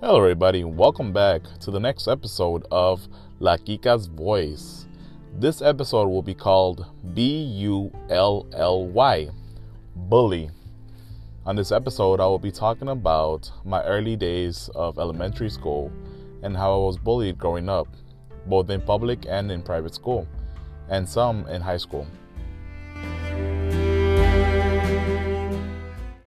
Hello, 0.00 0.16
everybody. 0.16 0.64
Welcome 0.64 1.12
back 1.12 1.42
to 1.60 1.70
the 1.70 1.78
next 1.78 2.08
episode 2.08 2.64
of 2.70 3.06
La 3.38 3.58
Kika's 3.58 4.06
Voice. 4.06 4.86
This 5.38 5.60
episode 5.60 6.08
will 6.08 6.22
be 6.22 6.32
called 6.32 6.86
B 7.12 7.42
U 7.42 7.92
L 8.08 8.46
L 8.54 8.86
Y, 8.86 9.28
Bully. 9.94 10.48
On 11.44 11.54
this 11.54 11.70
episode, 11.70 12.18
I 12.18 12.24
will 12.24 12.38
be 12.38 12.50
talking 12.50 12.88
about 12.88 13.52
my 13.62 13.84
early 13.84 14.16
days 14.16 14.70
of 14.74 14.98
elementary 14.98 15.50
school 15.50 15.92
and 16.42 16.56
how 16.56 16.72
I 16.72 16.78
was 16.78 16.96
bullied 16.96 17.36
growing 17.36 17.68
up, 17.68 17.86
both 18.46 18.70
in 18.70 18.80
public 18.80 19.26
and 19.28 19.52
in 19.52 19.60
private 19.60 19.94
school, 19.94 20.26
and 20.88 21.06
some 21.06 21.46
in 21.48 21.60
high 21.60 21.76
school. 21.76 22.06